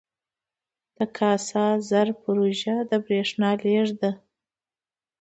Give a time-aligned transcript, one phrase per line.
[0.97, 4.11] د کاسا زر پروژه د بریښنا لیږد ده